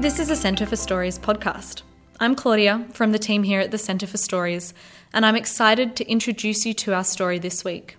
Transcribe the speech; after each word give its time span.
This 0.00 0.18
is 0.20 0.30
a 0.30 0.36
Centre 0.36 0.64
for 0.64 0.76
Stories 0.76 1.18
podcast. 1.18 1.82
I'm 2.20 2.34
Claudia 2.34 2.86
from 2.92 3.12
the 3.12 3.18
team 3.18 3.42
here 3.42 3.60
at 3.60 3.70
the 3.70 3.78
Centre 3.78 4.06
for 4.06 4.16
Stories, 4.16 4.72
and 5.12 5.26
I'm 5.26 5.36
excited 5.36 5.96
to 5.96 6.08
introduce 6.10 6.64
you 6.64 6.72
to 6.74 6.94
our 6.94 7.04
story 7.04 7.38
this 7.38 7.64
week. 7.64 7.96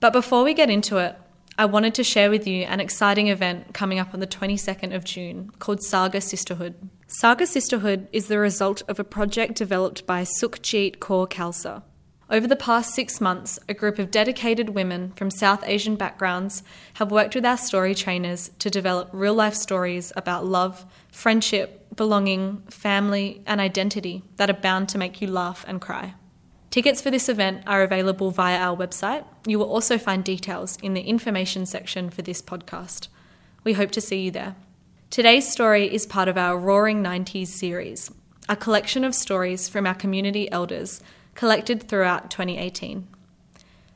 But 0.00 0.12
before 0.12 0.44
we 0.44 0.54
get 0.54 0.70
into 0.70 0.98
it, 0.98 1.16
I 1.58 1.66
wanted 1.66 1.94
to 1.94 2.04
share 2.04 2.30
with 2.30 2.46
you 2.46 2.64
an 2.64 2.80
exciting 2.80 3.28
event 3.28 3.74
coming 3.74 3.98
up 3.98 4.14
on 4.14 4.20
the 4.20 4.26
22nd 4.26 4.94
of 4.94 5.04
June 5.04 5.50
called 5.58 5.82
Saga 5.82 6.20
Sisterhood. 6.20 6.74
Saga 7.06 7.46
Sisterhood 7.46 8.08
is 8.12 8.28
the 8.28 8.38
result 8.38 8.82
of 8.88 8.98
a 8.98 9.04
project 9.04 9.56
developed 9.56 10.06
by 10.06 10.22
Sukhjit 10.22 11.00
Kaur 11.00 11.28
Khalsa. 11.28 11.82
Over 12.30 12.46
the 12.46 12.54
past 12.54 12.94
six 12.94 13.20
months, 13.20 13.58
a 13.68 13.74
group 13.74 13.98
of 13.98 14.12
dedicated 14.12 14.68
women 14.68 15.10
from 15.16 15.32
South 15.32 15.64
Asian 15.66 15.96
backgrounds 15.96 16.62
have 16.94 17.10
worked 17.10 17.34
with 17.34 17.44
our 17.44 17.56
story 17.56 17.92
trainers 17.92 18.52
to 18.60 18.70
develop 18.70 19.08
real 19.12 19.34
life 19.34 19.54
stories 19.54 20.12
about 20.14 20.46
love, 20.46 20.86
friendship, 21.10 21.96
belonging, 21.96 22.62
family, 22.70 23.42
and 23.46 23.60
identity 23.60 24.22
that 24.36 24.48
are 24.48 24.52
bound 24.52 24.88
to 24.90 24.98
make 24.98 25.20
you 25.20 25.26
laugh 25.26 25.64
and 25.66 25.80
cry. 25.80 26.14
Tickets 26.70 27.02
for 27.02 27.10
this 27.10 27.28
event 27.28 27.64
are 27.66 27.82
available 27.82 28.30
via 28.30 28.58
our 28.58 28.76
website. 28.76 29.24
You 29.44 29.58
will 29.58 29.68
also 29.68 29.98
find 29.98 30.22
details 30.22 30.78
in 30.84 30.94
the 30.94 31.02
information 31.02 31.66
section 31.66 32.10
for 32.10 32.22
this 32.22 32.40
podcast. 32.40 33.08
We 33.64 33.72
hope 33.72 33.90
to 33.90 34.00
see 34.00 34.26
you 34.26 34.30
there. 34.30 34.54
Today's 35.10 35.50
story 35.50 35.92
is 35.92 36.06
part 36.06 36.28
of 36.28 36.38
our 36.38 36.56
Roaring 36.56 37.02
90s 37.02 37.48
series, 37.48 38.12
a 38.48 38.54
collection 38.54 39.02
of 39.02 39.16
stories 39.16 39.68
from 39.68 39.84
our 39.84 39.96
community 39.96 40.48
elders 40.52 41.02
collected 41.40 41.82
throughout 41.82 42.30
2018. 42.30 43.08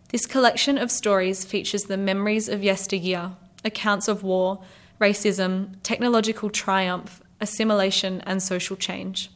This 0.09 0.25
collection 0.25 0.79
of 0.79 0.91
stories 0.91 1.45
features 1.45 1.85
the 1.85 1.99
memories 1.99 2.49
of 2.49 2.65
yesteryear, 2.65 3.33
accounts 3.63 4.09
of 4.09 4.23
war, 4.23 4.63
racism, 4.99 5.75
technological 5.83 6.49
triumph, 6.49 7.23
assimilation, 7.43 8.23
and 8.23 8.43
social 8.43 8.77
change. 8.77 9.31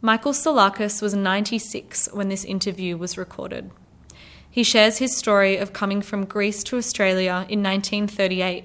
Michael 0.00 0.32
Psalakis 0.32 1.02
was 1.02 1.12
96 1.12 2.08
when 2.14 2.30
this 2.30 2.46
interview 2.46 2.96
was 2.96 3.18
recorded. 3.18 3.70
He 4.50 4.62
shares 4.62 4.96
his 4.96 5.14
story 5.14 5.58
of 5.58 5.74
coming 5.74 6.00
from 6.00 6.24
Greece 6.24 6.64
to 6.64 6.78
Australia 6.78 7.44
in 7.50 7.62
1938 7.62 8.64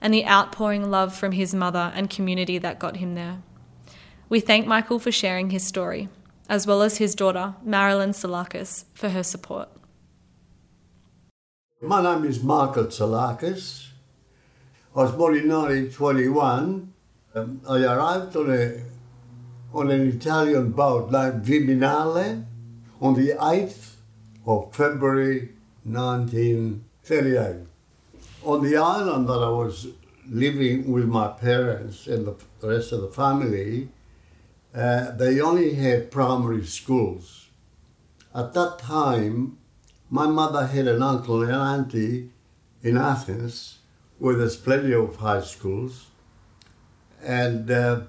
and 0.00 0.14
the 0.14 0.24
outpouring 0.24 0.88
love 0.88 1.12
from 1.12 1.32
his 1.32 1.52
mother 1.52 1.90
and 1.96 2.08
community 2.08 2.58
that 2.58 2.78
got 2.78 2.98
him 2.98 3.14
there. 3.14 3.42
We 4.28 4.38
thank 4.38 4.68
Michael 4.68 5.00
for 5.00 5.10
sharing 5.10 5.50
his 5.50 5.66
story 5.66 6.08
as 6.48 6.66
well 6.66 6.82
as 6.82 6.98
his 6.98 7.14
daughter, 7.14 7.54
Marilyn 7.62 8.10
Psalakis, 8.10 8.84
for 8.94 9.08
her 9.08 9.22
support. 9.22 9.68
My 11.80 12.02
name 12.02 12.24
is 12.24 12.42
Michael 12.42 12.84
Psalakis. 12.86 13.88
I 14.96 15.02
was 15.02 15.12
born 15.12 15.36
in 15.36 15.48
1921. 15.48 16.92
Um, 17.34 17.60
I 17.68 17.82
arrived 17.82 18.36
on, 18.36 18.50
a, 18.50 18.82
on 19.72 19.90
an 19.90 20.08
Italian 20.08 20.70
boat 20.70 21.10
named 21.10 21.44
Viminale 21.44 22.44
on 23.00 23.14
the 23.14 23.30
8th 23.32 23.94
of 24.46 24.74
February 24.74 25.50
1938. 25.84 27.66
On 28.44 28.62
the 28.62 28.76
island 28.76 29.28
that 29.28 29.42
I 29.42 29.48
was 29.48 29.88
living 30.28 30.90
with 30.92 31.06
my 31.06 31.28
parents 31.28 32.06
and 32.06 32.26
the 32.26 32.36
rest 32.66 32.92
of 32.92 33.00
the 33.00 33.08
family, 33.08 33.88
uh, 34.74 35.12
they 35.12 35.40
only 35.40 35.74
had 35.74 36.10
primary 36.10 36.64
schools. 36.64 37.48
At 38.34 38.54
that 38.54 38.80
time, 38.80 39.58
my 40.10 40.26
mother 40.26 40.66
had 40.66 40.88
an 40.88 41.02
uncle 41.02 41.42
and 41.42 41.52
auntie 41.52 42.30
in 42.82 42.96
Athens 42.96 43.78
where 44.18 44.34
there's 44.34 44.56
plenty 44.56 44.92
of 44.92 45.16
high 45.16 45.42
schools. 45.42 46.06
And 47.22 47.70
uh, 47.70 48.02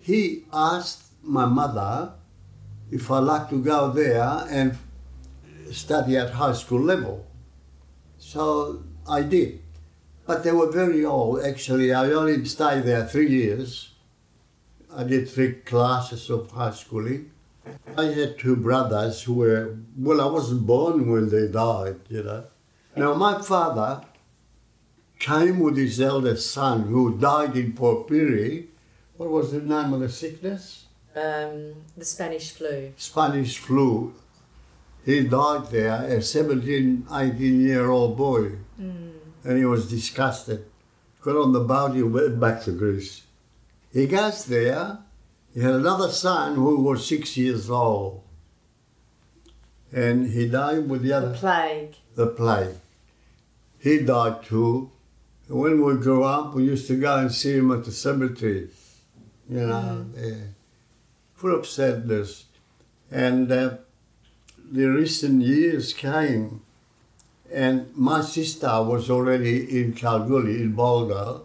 he 0.00 0.44
asked 0.52 1.04
my 1.22 1.46
mother 1.46 2.12
if 2.90 3.10
I'd 3.10 3.20
like 3.20 3.48
to 3.50 3.62
go 3.62 3.90
there 3.90 4.46
and 4.50 4.76
study 5.70 6.16
at 6.16 6.30
high 6.30 6.52
school 6.52 6.80
level. 6.80 7.26
So 8.18 8.82
I 9.08 9.22
did. 9.22 9.60
But 10.26 10.42
they 10.42 10.52
were 10.52 10.70
very 10.70 11.04
old, 11.04 11.44
actually. 11.44 11.92
I 11.92 12.10
only 12.10 12.44
stayed 12.46 12.84
there 12.84 13.06
three 13.06 13.30
years 13.30 13.93
I 14.96 15.02
did 15.04 15.28
three 15.28 15.54
classes 15.54 16.30
of 16.30 16.50
high 16.52 16.70
schooling. 16.70 17.30
I 17.96 18.04
had 18.04 18.38
two 18.38 18.56
brothers 18.56 19.22
who 19.22 19.34
were, 19.34 19.76
well, 19.96 20.20
I 20.20 20.26
wasn't 20.26 20.66
born 20.66 21.10
when 21.10 21.30
they 21.30 21.48
died, 21.48 22.00
you 22.08 22.22
know. 22.22 22.44
Now, 22.96 23.14
my 23.14 23.42
father 23.42 24.02
came 25.18 25.58
with 25.58 25.76
his 25.76 26.00
eldest 26.00 26.50
son 26.52 26.82
who 26.84 27.18
died 27.18 27.56
in 27.56 27.72
Port 27.72 28.06
Pirie. 28.06 28.66
What 29.16 29.30
was 29.30 29.52
the 29.52 29.60
name 29.60 29.92
of 29.92 30.00
the 30.00 30.08
sickness? 30.08 30.84
Um, 31.16 31.74
the 31.96 32.04
Spanish 32.04 32.52
flu. 32.52 32.92
Spanish 32.96 33.58
flu. 33.58 34.14
He 35.04 35.24
died 35.24 35.70
there, 35.70 36.04
a 36.04 36.22
17, 36.22 37.06
18 37.10 37.60
year 37.60 37.90
old 37.90 38.16
boy. 38.16 38.52
Mm. 38.80 39.12
And 39.44 39.58
he 39.58 39.64
was 39.64 39.90
disgusted. 39.90 40.64
Got 41.20 41.36
on 41.36 41.52
the 41.52 41.60
boat, 41.60 41.94
he 41.94 42.02
went 42.02 42.38
back 42.38 42.62
to 42.64 42.72
Greece. 42.72 43.23
He 43.94 44.08
goes 44.08 44.44
there. 44.46 44.98
He 45.54 45.60
had 45.60 45.74
another 45.74 46.10
son 46.10 46.56
who 46.56 46.82
was 46.82 47.06
six 47.06 47.36
years 47.36 47.70
old. 47.70 48.22
And 49.92 50.26
he 50.30 50.48
died 50.48 50.88
with 50.88 51.02
the 51.02 51.12
other. 51.12 51.28
The 51.28 51.38
plague. 51.38 51.94
The 52.16 52.26
plague. 52.26 52.74
He 53.78 54.00
died 54.00 54.44
too. 54.44 54.90
When 55.46 55.80
we 55.84 55.94
grew 55.94 56.24
up, 56.24 56.54
we 56.54 56.64
used 56.64 56.88
to 56.88 56.96
go 57.00 57.18
and 57.18 57.30
see 57.30 57.56
him 57.58 57.70
at 57.70 57.84
the 57.84 57.92
cemetery. 57.92 58.68
You 59.48 59.60
know, 59.60 60.06
mm. 60.08 60.12
yeah. 60.16 60.44
full 61.34 61.54
of 61.54 61.64
sadness. 61.64 62.46
And 63.12 63.52
uh, 63.52 63.76
the 64.72 64.86
recent 64.86 65.42
years 65.42 65.92
came, 65.92 66.62
and 67.52 67.94
my 67.94 68.22
sister 68.22 68.82
was 68.82 69.08
already 69.08 69.80
in 69.80 69.92
Kalgoorlie, 69.92 70.62
in 70.62 70.74
Bulga 70.74 71.42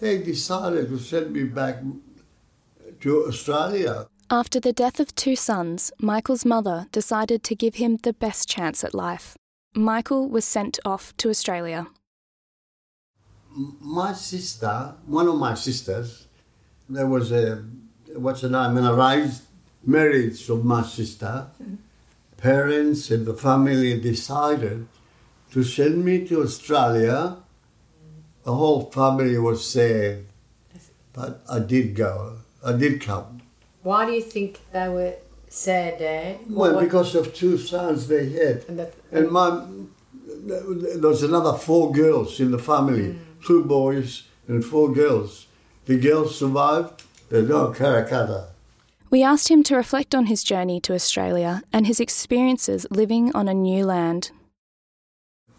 they 0.00 0.18
decided 0.18 0.88
to 0.88 0.98
send 0.98 1.32
me 1.32 1.44
back 1.44 1.76
to 3.00 3.24
Australia. 3.26 4.06
After 4.30 4.58
the 4.58 4.72
death 4.72 4.98
of 4.98 5.14
two 5.14 5.36
sons, 5.36 5.92
Michael's 6.00 6.44
mother 6.44 6.88
decided 6.92 7.42
to 7.44 7.54
give 7.54 7.76
him 7.76 7.98
the 7.98 8.12
best 8.12 8.48
chance 8.48 8.82
at 8.82 8.94
life. 8.94 9.36
Michael 9.74 10.28
was 10.28 10.44
sent 10.44 10.78
off 10.84 11.16
to 11.18 11.30
Australia. 11.30 11.86
My 13.80 14.12
sister, 14.12 14.94
one 15.06 15.28
of 15.28 15.36
my 15.36 15.54
sisters, 15.54 16.26
there 16.88 17.06
was 17.06 17.32
a, 17.32 17.64
what's 18.14 18.42
her 18.42 18.48
name, 18.48 18.76
an 18.76 18.86
arranged 18.86 19.42
marriage 19.84 20.48
of 20.48 20.64
my 20.64 20.82
sister. 20.82 21.46
Parents 22.36 23.10
and 23.10 23.26
the 23.26 23.34
family 23.34 23.98
decided 23.98 24.88
to 25.52 25.62
send 25.62 26.04
me 26.04 26.26
to 26.26 26.42
Australia 26.42 27.38
the 28.46 28.54
whole 28.54 28.82
family 28.92 29.36
was 29.38 29.68
sad, 29.68 30.24
but 31.12 31.42
I 31.50 31.58
did 31.58 31.96
go. 31.96 32.36
I 32.64 32.72
did 32.74 33.00
come. 33.00 33.42
Why 33.82 34.06
do 34.06 34.12
you 34.12 34.22
think 34.22 34.60
they 34.72 34.88
were 34.88 35.14
sad, 35.48 35.98
Dad? 35.98 36.38
Well, 36.48 36.74
what? 36.74 36.84
because 36.84 37.16
of 37.16 37.34
two 37.34 37.58
sons 37.58 38.06
they 38.06 38.30
had, 38.30 38.64
and, 38.68 38.78
the, 38.78 38.92
and 39.10 39.30
my 39.32 39.66
there 40.46 41.08
was 41.08 41.24
another 41.24 41.58
four 41.58 41.90
girls 41.90 42.38
in 42.38 42.52
the 42.52 42.58
family, 42.58 43.08
mm. 43.14 43.18
two 43.44 43.64
boys 43.64 44.28
and 44.46 44.64
four 44.64 44.92
girls. 44.92 45.48
The 45.86 45.98
girls 45.98 46.38
survived. 46.38 47.02
They're 47.28 47.42
now 47.42 47.72
Karakata. 47.72 48.50
We 49.10 49.24
asked 49.24 49.48
him 49.48 49.64
to 49.64 49.74
reflect 49.74 50.14
on 50.14 50.26
his 50.26 50.44
journey 50.44 50.78
to 50.82 50.94
Australia 50.94 51.62
and 51.72 51.84
his 51.88 51.98
experiences 51.98 52.86
living 52.90 53.34
on 53.34 53.48
a 53.48 53.54
new 53.54 53.84
land. 53.84 54.30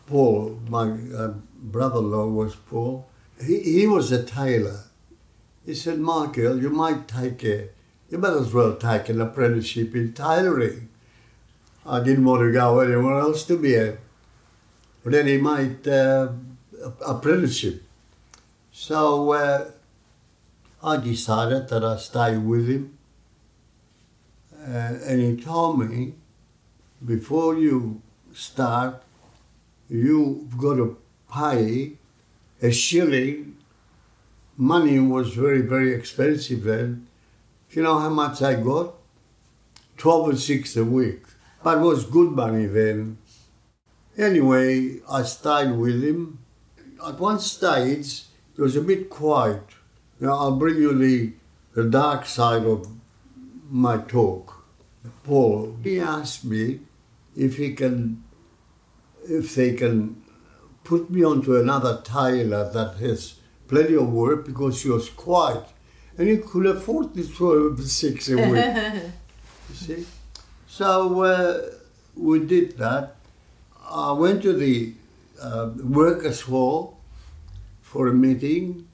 Paul, 0.07 0.59
my 0.69 0.89
uh, 1.15 1.33
brother-in-law 1.61 2.27
was 2.27 2.55
Paul. 2.55 3.07
He, 3.45 3.59
he 3.59 3.87
was 3.87 4.11
a 4.11 4.23
tailor. 4.23 4.85
He 5.65 5.75
said, 5.75 5.99
Michael, 5.99 6.61
you 6.61 6.69
might 6.69 7.07
take 7.07 7.43
a, 7.43 7.69
you 8.09 8.17
might 8.17 8.33
as 8.33 8.53
well 8.53 8.75
take 8.77 9.09
an 9.09 9.19
apprenticeship 9.21 9.93
in 9.93 10.13
tailoring. 10.13 10.89
I 11.85 11.99
didn't 11.99 12.25
want 12.25 12.41
to 12.41 12.51
go 12.51 12.79
anywhere 12.79 13.19
else 13.19 13.43
to 13.45 13.57
be 13.57 13.75
a 13.75 13.97
ready-made 15.03 15.87
uh, 15.87 16.29
apprenticeship. 17.05 17.83
So 18.71 19.31
uh, 19.31 19.71
I 20.83 20.97
decided 20.97 21.67
that 21.69 21.83
I'd 21.83 21.99
stay 21.99 22.37
with 22.37 22.69
him. 22.69 22.97
Uh, 24.57 24.99
and 25.05 25.21
he 25.21 25.43
told 25.43 25.79
me, 25.79 26.13
before 27.05 27.55
you 27.55 28.01
start, 28.33 29.03
you've 29.89 30.57
got 30.57 30.75
to 30.75 30.97
pay 31.33 31.93
a 32.61 32.71
shilling. 32.71 33.57
Money 34.55 34.99
was 34.99 35.33
very, 35.33 35.61
very 35.61 35.93
expensive 35.93 36.63
then. 36.63 37.07
You 37.71 37.83
know 37.83 37.99
how 37.99 38.09
much 38.09 38.41
I 38.41 38.55
got? 38.55 38.95
12 39.97 40.29
and 40.29 40.39
6 40.39 40.77
a 40.77 40.85
week. 40.85 41.23
But 41.63 41.77
it 41.77 41.81
was 41.81 42.05
good 42.05 42.31
money 42.31 42.65
then. 42.65 43.17
Anyway, 44.17 44.99
I 45.09 45.23
stayed 45.23 45.71
with 45.71 46.03
him. 46.03 46.39
at 47.05 47.19
one 47.19 47.39
stage, 47.39 48.23
it 48.57 48.61
was 48.61 48.75
a 48.75 48.81
bit 48.81 49.09
quiet. 49.09 49.63
Now, 50.19 50.33
I'll 50.39 50.55
bring 50.55 50.77
you 50.77 50.97
the, 50.97 51.33
the 51.75 51.87
dark 51.87 52.25
side 52.25 52.65
of 52.65 52.87
my 53.69 53.97
talk. 53.97 54.65
Paul, 55.23 55.77
he 55.83 55.99
asked 55.99 56.43
me 56.45 56.79
if 57.35 57.57
he 57.57 57.73
can, 57.73 58.23
if 59.29 59.55
they 59.55 59.73
can 59.73 60.21
put 60.83 61.09
me 61.09 61.23
onto 61.23 61.55
another 61.55 62.01
tailor 62.03 62.71
that 62.71 62.95
has 62.97 63.35
plenty 63.67 63.95
of 63.95 64.11
work 64.11 64.45
because 64.45 64.79
she 64.79 64.89
was 64.89 65.09
quiet. 65.09 65.63
And 66.17 66.27
he 66.27 66.37
could 66.37 66.65
afford 66.65 67.13
this 67.13 67.29
for 67.29 67.75
six 67.81 68.29
a 68.29 68.35
week. 68.37 68.65
you 69.69 69.75
see? 69.75 70.05
So 70.67 71.21
uh, 71.23 71.69
we 72.15 72.39
did 72.39 72.77
that. 72.77 73.15
I 73.89 74.11
went 74.11 74.41
to 74.43 74.53
the 74.53 74.93
uh, 75.41 75.71
workers' 75.83 76.41
hall 76.41 76.99
for 77.81 78.07
a 78.07 78.13
meeting, 78.13 78.87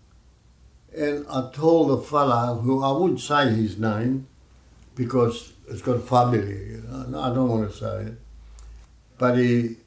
and 0.95 1.25
I 1.29 1.49
told 1.53 1.89
the 1.89 1.97
fella 1.97 2.55
who 2.55 2.83
I 2.83 2.91
wouldn't 2.91 3.21
say 3.21 3.49
his 3.49 3.77
name 3.77 4.27
because 4.95 5.53
it's 5.67 5.81
got 5.81 6.07
family. 6.07 6.71
You 6.71 6.83
know, 6.87 7.19
I 7.19 7.33
don't 7.33 7.49
want 7.49 7.71
to 7.71 7.75
say 7.75 8.03
it, 8.03 8.19
but 9.17 9.37
he, 9.37 9.77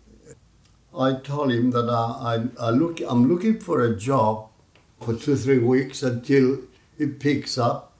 I 0.99 1.15
told 1.15 1.53
him 1.53 1.71
that 1.73 1.89
I, 1.91 2.49
I, 2.61 2.67
I 2.67 2.71
look, 2.71 3.01
I'm 3.07 3.29
looking 3.29 3.61
for 3.61 3.83
a 3.83 3.97
job 3.97 4.49
for 5.01 5.15
two 5.15 5.37
three 5.37 5.59
weeks 5.59 6.03
until 6.03 6.61
it 6.99 7.21
picks 7.21 7.59
up. 7.59 7.93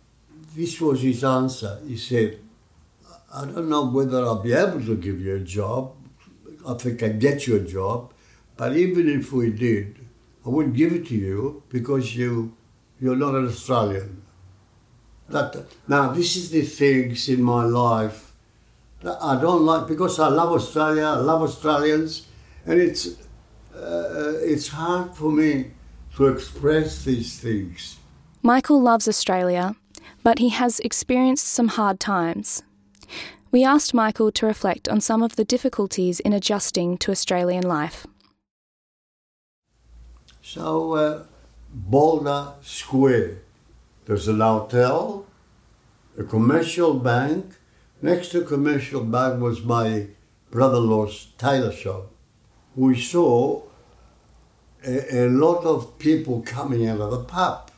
This 0.55 0.81
was 0.81 1.03
his 1.03 1.23
answer. 1.23 1.79
He 1.87 1.99
said, 1.99 2.39
I 3.35 3.45
don't 3.45 3.69
know 3.69 3.87
whether 3.87 4.25
I'll 4.25 4.43
be 4.43 4.55
able 4.55 4.81
to 4.87 4.97
give 4.97 5.21
you 5.21 5.37
a 5.37 5.41
job. 5.41 5.93
I 6.67 6.75
think 6.75 7.03
I 7.03 7.09
get 7.09 7.47
you 7.47 7.57
a 7.57 7.61
job, 7.61 8.13
but 8.57 8.77
even 8.77 9.09
if 9.09 9.33
we 9.33 9.51
did, 9.51 9.99
I 10.45 10.49
wouldn't 10.49 10.77
give 10.77 10.93
it 10.93 11.07
to 11.09 11.15
you 11.15 11.63
because 11.69 12.17
you 12.17 12.57
you're 13.01 13.17
not 13.17 13.35
an 13.35 13.47
Australian. 13.47 14.23
That 15.29 15.67
now 15.87 16.13
this 16.13 16.35
is 16.37 16.51
the 16.51 16.63
things 16.63 17.29
in 17.29 17.43
my 17.43 17.65
life 17.65 18.33
that 19.03 19.19
I 19.21 19.41
don't 19.41 19.67
like 19.67 19.87
because 19.87 20.19
I 20.19 20.29
love 20.29 20.53
Australia, 20.53 21.05
I 21.05 21.17
love 21.17 21.43
Australians, 21.43 22.27
and 22.67 22.81
it's 22.81 23.07
uh, 23.75 24.35
it's 24.41 24.69
hard 24.69 25.15
for 25.15 25.31
me 25.31 25.71
to 26.17 26.27
express 26.29 27.05
these 27.05 27.39
things. 27.39 27.99
Michael 28.43 28.81
loves 28.81 29.07
Australia, 29.09 29.77
but 30.23 30.39
he 30.39 30.49
has 30.49 30.81
experienced 30.81 31.47
some 31.47 31.69
hard 31.69 32.01
times. 32.01 32.63
We 33.53 33.65
asked 33.65 33.95
Michael 33.95 34.33
to 34.33 34.47
reflect 34.47 34.89
on 34.89 35.01
some 35.01 35.23
of 35.23 35.37
the 35.37 35.45
difficulties 35.45 36.21
in 36.21 36.33
adjusting 36.33 36.99
to 36.99 37.13
Australian 37.13 37.67
life. 37.67 38.07
So, 40.43 40.93
uh, 40.93 41.25
Boulder 41.73 42.53
Square, 42.63 43.39
there's 44.07 44.29
an 44.29 44.41
hotel, 44.41 45.27
a 46.19 46.25
commercial 46.25 46.95
bank. 46.95 47.55
Next 48.03 48.31
to 48.31 48.43
commercial 48.43 49.03
bank 49.05 49.41
was 49.41 49.63
my 49.63 50.07
brother-in-law's 50.51 51.29
tailor 51.39 51.73
shop. 51.73 52.11
We 52.77 53.01
saw 53.01 53.63
a, 54.85 55.25
a 55.25 55.29
lot 55.29 55.65
of 55.65 55.99
people 55.99 56.43
coming 56.43 56.87
out 56.87 57.01
of 57.01 57.11
the 57.11 57.25
pub, 57.25 57.71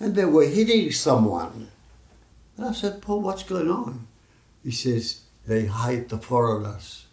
and 0.00 0.14
they 0.14 0.24
were 0.24 0.46
hitting 0.46 0.92
someone. 0.92 1.68
And 2.56 2.66
I 2.66 2.72
said, 2.72 3.02
Paul, 3.02 3.22
what's 3.22 3.42
going 3.42 3.70
on? 3.70 4.06
He 4.64 4.70
says, 4.70 5.22
they 5.46 5.66
hate 5.66 6.08
the 6.08 6.18
foreigners. 6.18 7.06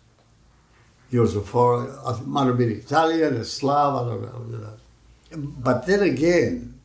He 1.10 1.20
was 1.20 1.36
a 1.36 1.42
foreigner, 1.42 1.98
might 2.26 2.48
have 2.48 2.58
been 2.58 2.72
Italian, 2.72 3.36
a 3.36 3.46
Slav, 3.46 4.06
I 4.06 4.10
don't 4.10 4.52
know. 4.52 4.74
But 5.32 5.86
then 5.86 6.02
again, 6.02 6.80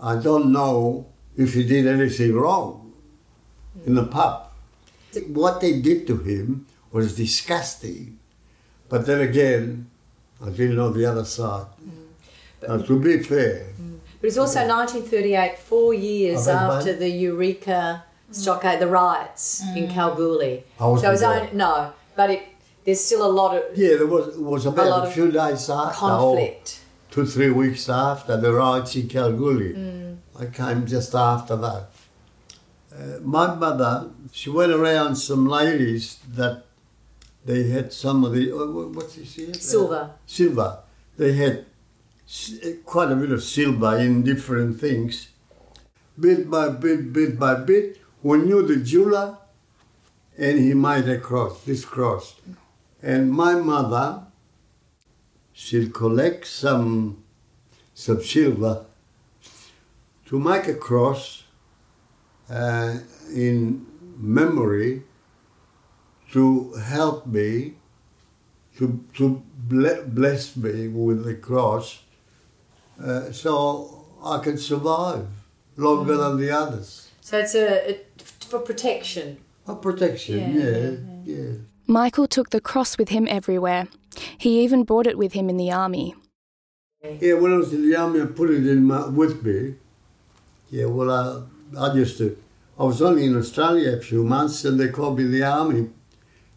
I 0.00 0.16
don't 0.16 0.52
know 0.52 1.06
if 1.36 1.54
he 1.54 1.64
did 1.64 1.86
anything 1.86 2.34
wrong 2.34 2.92
in 3.86 3.94
the 3.94 4.04
pub. 4.04 4.50
What 5.28 5.60
they 5.60 5.80
did 5.80 6.06
to 6.08 6.18
him 6.18 6.66
was 6.92 7.16
disgusting. 7.16 8.15
But 8.88 9.06
then 9.06 9.20
again, 9.20 9.90
I 10.44 10.50
didn't 10.50 10.76
know 10.76 10.90
the 10.90 11.06
other 11.06 11.24
side. 11.24 11.66
Mm-hmm. 11.82 12.66
Now, 12.68 12.82
to 12.84 13.00
be 13.00 13.22
fair, 13.22 13.64
mm-hmm. 13.64 13.96
But 14.20 14.28
it's 14.28 14.38
also 14.38 14.66
1938, 14.66 15.58
four 15.58 15.94
years 15.94 16.48
after 16.48 16.76
pardon? 16.76 16.98
the 16.98 17.08
Eureka 17.08 18.04
mm. 18.30 18.34
stockade, 18.34 18.76
uh, 18.76 18.80
the 18.80 18.86
riots 18.86 19.62
in 19.76 19.86
mm. 19.86 19.92
Kalgoorlie. 19.92 20.64
I 20.80 20.86
wasn't 20.86 21.02
so 21.02 21.08
it 21.08 21.12
was 21.12 21.20
there. 21.20 21.40
only, 21.40 21.52
no, 21.52 21.92
but 22.16 22.30
it, 22.30 22.42
there's 22.84 23.04
still 23.04 23.24
a 23.24 23.30
lot 23.30 23.56
of 23.56 23.76
yeah, 23.76 23.96
there 23.96 24.06
was, 24.06 24.36
it 24.36 24.40
was 24.40 24.64
lot 24.64 24.74
about 24.74 24.88
a, 24.88 25.08
of 25.08 25.12
few 25.12 25.30
days 25.30 25.68
after, 25.68 25.98
conflict. 25.98 26.80
two, 27.10 27.26
three 27.26 27.50
weeks 27.50 27.88
after 27.88 28.36
the 28.36 28.52
riots 28.52 28.96
in 28.96 29.08
Kalgoorlie. 29.08 29.74
Mm. 29.74 30.16
I 30.38 30.46
came 30.46 30.86
just 30.86 31.14
after 31.14 31.56
that. 31.56 31.88
Uh, 32.92 33.20
my 33.22 33.54
mother, 33.54 34.10
she 34.32 34.50
went 34.50 34.72
around 34.72 35.16
some 35.16 35.46
ladies 35.46 36.18
that 36.34 36.64
they 37.46 37.68
had 37.68 37.92
some 37.92 38.24
of 38.24 38.32
the, 38.34 38.44
uh, 38.52 38.66
what- 38.76 38.90
what's 38.96 39.14
this 39.16 39.34
here? 39.34 39.54
Silver. 39.54 40.10
silver. 40.26 40.70
They 41.16 41.32
had 41.34 41.64
quite 42.84 43.10
a 43.12 43.16
bit 43.16 43.30
of 43.32 43.42
silver 43.42 43.96
in 43.98 44.22
different 44.24 44.80
things. 44.80 45.28
Bit 46.18 46.50
by 46.50 46.68
bit, 46.70 47.12
bit 47.12 47.38
by 47.38 47.54
bit, 47.54 47.98
we 48.22 48.38
knew 48.38 48.66
the 48.66 48.76
jeweler, 48.76 49.38
and 50.36 50.58
he 50.58 50.74
made 50.74 51.08
a 51.08 51.18
cross, 51.18 51.62
this 51.64 51.84
cross. 51.84 52.34
And 53.02 53.30
my 53.30 53.54
mother, 53.54 54.22
she'll 55.52 55.90
collect 55.90 56.46
some, 56.46 57.22
some 57.94 58.22
silver 58.22 58.84
to 60.26 60.38
make 60.40 60.66
a 60.66 60.74
cross 60.74 61.44
uh, 62.50 62.98
in 63.32 63.86
memory 64.18 65.02
to 66.32 66.72
help 66.74 67.26
me 67.26 67.74
to, 68.78 69.04
to 69.14 69.42
bless 69.56 70.56
me 70.56 70.88
with 70.88 71.24
the 71.24 71.34
cross 71.34 72.00
uh, 73.02 73.32
so 73.32 74.04
I 74.22 74.38
can 74.38 74.58
survive 74.58 75.26
longer 75.76 76.16
than 76.16 76.38
the 76.38 76.50
others. 76.50 77.10
So 77.20 77.38
it's 77.38 77.54
a, 77.54 77.90
a 77.90 78.00
for 78.46 78.60
protection. 78.60 79.38
A 79.66 79.74
protection, 79.74 80.54
Yeah, 80.54 80.62
yeah, 81.26 81.36
yeah. 81.36 81.52
Michael 81.88 82.28
took 82.28 82.50
the 82.50 82.60
cross 82.60 82.98
with 82.98 83.08
him 83.08 83.26
everywhere. 83.28 83.88
He 84.38 84.62
even 84.62 84.84
brought 84.84 85.06
it 85.06 85.18
with 85.18 85.32
him 85.32 85.48
in 85.48 85.56
the 85.56 85.72
army. 85.72 86.14
Yeah, 87.20 87.34
when 87.34 87.52
I 87.52 87.56
was 87.56 87.72
in 87.72 87.88
the 87.88 87.96
army, 87.96 88.22
I 88.22 88.26
put 88.26 88.50
it 88.50 88.66
in 88.66 88.84
my, 88.84 89.06
with 89.06 89.44
me. 89.44 89.74
Yeah, 90.70 90.86
well, 90.86 91.10
I, 91.10 91.80
I 91.80 91.94
used 91.94 92.18
to, 92.18 92.36
I 92.78 92.84
was 92.84 93.02
only 93.02 93.24
in 93.24 93.36
Australia 93.36 93.96
a 93.96 94.00
few 94.00 94.24
months 94.24 94.64
and 94.64 94.78
they 94.78 94.88
called 94.88 95.18
me 95.18 95.24
the 95.24 95.42
army. 95.42 95.90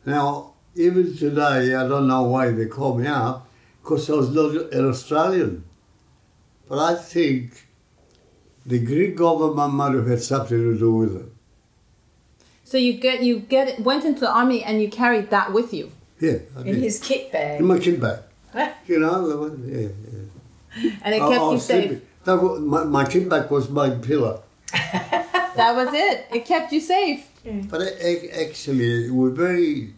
Now, 0.05 0.53
even 0.75 1.15
today, 1.15 1.75
I 1.75 1.87
don't 1.87 2.07
know 2.07 2.23
why 2.23 2.51
they 2.51 2.65
called 2.65 2.99
me 2.99 3.07
up, 3.07 3.47
because 3.81 4.09
I 4.09 4.13
was 4.13 4.29
not 4.33 4.55
an 4.73 4.87
Australian. 4.87 5.63
But 6.67 6.79
I 6.79 6.95
think 6.95 7.65
the 8.65 8.79
Greek 8.79 9.15
government 9.15 9.73
might 9.73 9.93
have 9.93 10.07
had 10.07 10.21
something 10.21 10.57
to 10.57 10.77
do 10.77 10.93
with 10.93 11.15
it. 11.15 11.25
So 12.63 12.77
you 12.77 12.93
get 12.93 13.23
you 13.23 13.39
get 13.39 13.79
went 13.79 14.05
into 14.05 14.19
the 14.21 14.29
army 14.31 14.63
and 14.63 14.79
you 14.79 14.89
carried 14.89 15.31
that 15.31 15.51
with 15.53 15.73
you. 15.73 15.91
Yeah, 16.19 16.37
I 16.55 16.59
In 16.61 16.65
did. 16.67 16.75
his 16.75 16.99
kit 16.99 17.31
bag. 17.31 17.59
in 17.59 17.65
my 17.65 17.79
kit 17.79 17.99
bag. 17.99 18.19
You 18.87 18.99
know, 18.99 19.27
the 19.27 19.37
one- 19.37 19.63
yeah, 19.67 19.87
yeah. 20.83 20.91
And 21.03 21.15
it 21.15 21.21
I- 21.21 21.29
kept 21.29 21.41
I 21.41 21.45
you 21.45 21.51
was 21.53 21.65
safe. 21.65 21.85
sleeping. 21.89 22.01
That 22.25 22.35
was, 22.43 22.59
my, 22.61 22.83
my 22.83 23.05
kit 23.05 23.27
bag 23.27 23.49
was 23.49 23.69
my 23.69 23.89
pillow. 23.89 24.43
That 25.55 25.75
was 25.75 25.89
it. 25.93 26.27
It 26.31 26.45
kept 26.45 26.71
you 26.71 26.79
safe. 26.79 27.27
But 27.43 27.81
a- 27.81 28.05
a- 28.05 28.49
actually, 28.49 29.09
we're 29.09 29.29
very 29.29 29.93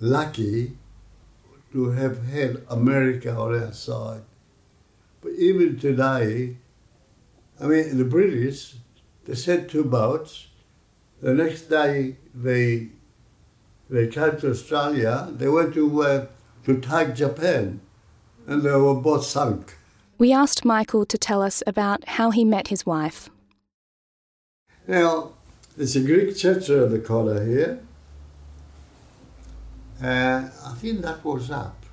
lucky 0.00 0.76
to 1.72 1.90
have 1.90 2.26
had 2.26 2.62
America 2.68 3.34
on 3.34 3.54
our 3.62 3.72
side. 3.72 4.22
But 5.22 5.32
even 5.32 5.78
today, 5.78 6.56
I 7.60 7.66
mean, 7.66 7.96
the 7.98 8.04
British, 8.04 8.74
they 9.24 9.34
sent 9.34 9.70
two 9.70 9.84
boats. 9.84 10.48
The 11.22 11.34
next 11.34 11.62
day, 11.70 12.16
they 12.34 12.88
they 13.88 14.06
came 14.08 14.36
to 14.38 14.50
Australia. 14.50 15.28
They 15.30 15.48
went 15.48 15.74
to 15.74 16.02
uh, 16.02 16.26
to 16.66 16.80
take 16.80 17.14
Japan, 17.14 17.80
and 18.46 18.62
they 18.62 18.72
were 18.72 18.94
both 18.94 19.24
sunk. 19.24 19.76
We 20.18 20.32
asked 20.32 20.64
Michael 20.64 21.06
to 21.06 21.18
tell 21.18 21.42
us 21.42 21.62
about 21.66 22.08
how 22.16 22.30
he 22.30 22.44
met 22.44 22.68
his 22.68 22.84
wife. 22.86 23.30
Now, 24.86 25.32
there's 25.76 25.96
a 25.96 26.00
Greek 26.00 26.36
church 26.36 26.70
around 26.70 26.90
the 26.90 27.00
corner 27.00 27.44
here. 27.44 27.80
Uh, 30.02 30.48
I 30.66 30.74
think 30.74 31.00
that 31.02 31.24
was 31.24 31.50
up. 31.50 31.84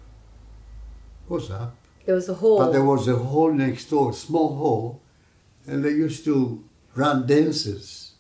Was 1.28 1.50
up. 1.50 1.76
There 2.06 2.16
was 2.16 2.30
a 2.30 2.34
hall. 2.36 2.60
But 2.60 2.72
there 2.72 2.84
was 2.84 3.08
a 3.08 3.16
hall 3.16 3.54
next 3.54 3.90
door, 3.90 4.14
small 4.14 4.56
hall, 4.56 5.02
and 5.68 5.84
they 5.84 5.92
used 5.92 6.26
to 6.26 6.64
run 6.96 7.26
dances. 7.26 8.14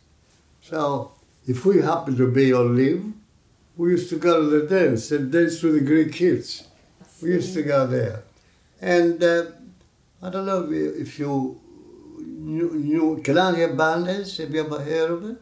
So 0.61 1.11
if 1.47 1.65
we 1.65 1.81
happened 1.81 2.17
to 2.17 2.31
be 2.31 2.53
on 2.53 2.75
leave, 2.75 3.13
we 3.75 3.91
used 3.91 4.09
to 4.09 4.17
go 4.17 4.41
to 4.41 4.47
the 4.47 4.67
dance 4.67 5.11
and 5.11 5.31
dance 5.31 5.61
with 5.61 5.73
the 5.73 5.81
Greek 5.81 6.13
kids. 6.13 6.67
We 7.21 7.31
used 7.31 7.53
to 7.55 7.63
go 7.63 7.87
there. 7.87 8.23
And 8.79 9.21
uh, 9.23 9.45
I 10.21 10.29
don't 10.29 10.45
know 10.45 10.71
if 10.71 11.19
you 11.19 11.59
knew, 12.19 12.71
knew 12.73 13.21
Canadian 13.23 13.75
bandits. 13.75 14.37
Have 14.37 14.53
you 14.53 14.63
ever 14.65 14.79
heard 14.79 15.11
of 15.11 15.29
it? 15.29 15.41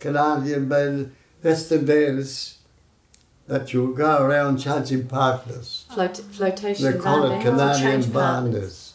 Canadian 0.00 0.68
band. 0.68 1.14
That's 1.42 1.68
the 1.68 1.78
dance 1.78 2.58
that 3.46 3.72
you 3.72 3.94
go 3.96 4.22
around 4.22 4.58
charging 4.58 5.06
partners. 5.06 5.86
Float, 5.92 6.16
flotation 6.16 6.84
They 6.84 6.98
call 6.98 7.30
it 7.30 7.42
Canadian 7.42 8.10
partners. 8.10 8.94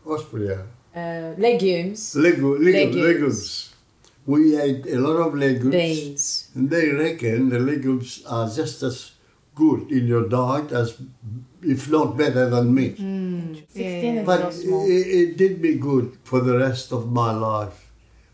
Austria. 0.06 0.66
uh, 0.94 1.34
legumes, 1.38 2.14
Legu, 2.14 2.58
legu, 2.58 2.74
Legumes. 2.74 2.96
legumes. 2.96 3.74
We 4.26 4.58
ate 4.60 4.86
a 4.86 4.98
lot 4.98 5.16
of 5.26 5.34
legumes. 5.34 5.70
beans. 5.74 6.48
And 6.54 6.68
they 6.70 6.90
reckon 6.90 7.48
the 7.48 7.58
legumes 7.58 8.22
are 8.26 8.48
just 8.48 8.82
as 8.82 9.12
good 9.54 9.90
in 9.90 10.06
your 10.06 10.28
diet 10.28 10.70
as, 10.70 10.96
if 11.62 11.90
not 11.90 12.16
better 12.16 12.48
than 12.50 12.74
meat. 12.74 12.96
Sixteen 13.68 14.18
is 14.18 14.26
But 14.26 14.54
it, 14.54 15.06
it 15.20 15.36
did 15.36 15.60
me 15.62 15.74
good 15.76 16.18
for 16.24 16.40
the 16.40 16.58
rest 16.58 16.92
of 16.92 17.10
my 17.10 17.32
life. 17.32 17.90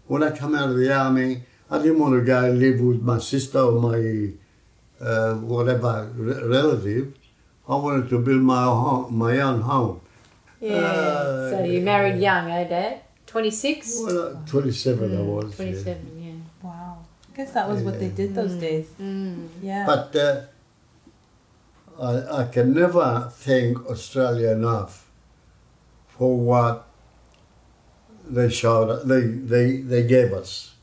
When 0.07 0.23
I 0.23 0.31
come 0.33 0.55
out 0.55 0.71
of 0.71 0.77
the 0.77 0.93
army, 0.93 1.45
I 1.71 1.79
didn't 1.79 1.99
want 1.99 2.15
to 2.15 2.23
go 2.23 2.45
and 2.45 2.59
live 2.59 2.81
with 2.81 3.01
my 3.01 3.19
sister 3.19 3.61
or 3.61 3.81
my 3.81 4.33
uh, 5.01 5.35
whatever 5.37 6.11
re- 6.17 6.43
relative. 6.57 7.15
I 7.69 7.77
wanted 7.77 8.09
to 8.11 8.19
build 8.19 8.43
my 8.43 8.65
own 8.65 8.83
home, 8.85 9.19
my 9.19 9.41
own 9.41 9.61
home. 9.63 10.01
Yeah. 10.61 10.75
Uh, 10.75 11.51
so 11.51 11.65
you 11.65 11.81
married 11.81 12.21
young, 12.21 12.51
eh, 12.51 12.65
Dad? 12.65 13.01
26? 13.27 14.01
Well, 14.05 14.37
uh, 14.37 14.47
27 14.47 15.19
I 15.19 15.21
was. 15.23 15.57
27, 15.57 16.23
yeah. 16.23 16.33
Wow. 16.69 17.05
I 17.33 17.37
guess 17.37 17.53
that 17.53 17.69
was 17.69 17.83
what 17.83 17.99
they 17.99 18.09
did 18.09 18.35
those 18.35 18.55
days. 18.55 18.87
Yeah. 19.63 19.87
But 19.87 20.15
uh, 20.17 20.43
I, 22.01 22.43
I 22.43 22.45
can 22.47 22.75
never 22.75 23.29
thank 23.33 23.87
Australia 23.87 24.51
enough 24.51 25.09
for 26.09 26.39
what 26.39 26.87
they 28.29 28.49
showed, 28.49 29.07
they, 29.09 29.21
they, 29.23 29.77
they 29.79 30.03
gave 30.07 30.33
us. 30.33 30.75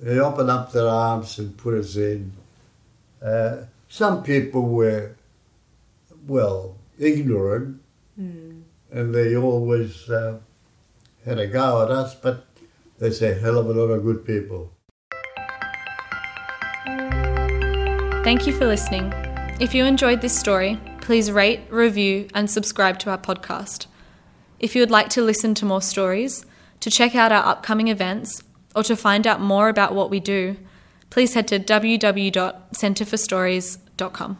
They 0.00 0.18
opened 0.18 0.50
up 0.50 0.72
their 0.72 0.88
arms 0.88 1.38
and 1.38 1.56
put 1.56 1.74
us 1.74 1.96
in. 1.96 2.32
Uh, 3.24 3.62
some 3.88 4.22
people 4.24 4.62
were, 4.62 5.14
well, 6.26 6.76
ignorant, 6.98 7.80
and 8.90 9.14
they 9.14 9.36
always 9.36 10.08
uh, 10.10 10.38
had 11.24 11.38
a 11.38 11.46
go 11.46 11.82
at 11.82 11.90
us, 11.90 12.14
but 12.14 12.46
there's 12.98 13.22
a 13.22 13.34
hell 13.34 13.58
of 13.58 13.66
a 13.66 13.72
lot 13.72 13.88
of 13.88 14.02
good 14.02 14.24
people. 14.24 14.72
Thank 18.24 18.46
you 18.46 18.52
for 18.52 18.66
listening. 18.66 19.12
If 19.60 19.74
you 19.74 19.84
enjoyed 19.84 20.20
this 20.20 20.38
story, 20.38 20.78
please 21.00 21.32
rate, 21.32 21.62
review, 21.70 22.28
and 22.34 22.48
subscribe 22.48 23.00
to 23.00 23.10
our 23.10 23.18
podcast. 23.18 23.86
If 24.60 24.76
you 24.76 24.82
would 24.82 24.90
like 24.90 25.08
to 25.10 25.22
listen 25.22 25.54
to 25.54 25.64
more 25.64 25.82
stories, 25.82 26.46
to 26.80 26.90
check 26.90 27.14
out 27.16 27.32
our 27.32 27.44
upcoming 27.44 27.88
events, 27.88 28.42
or 28.76 28.82
to 28.84 28.96
find 28.96 29.26
out 29.26 29.40
more 29.40 29.68
about 29.68 29.94
what 29.94 30.10
we 30.10 30.20
do, 30.20 30.56
please 31.10 31.34
head 31.34 31.48
to 31.48 31.58
www.centreforstories.com. 31.58 34.38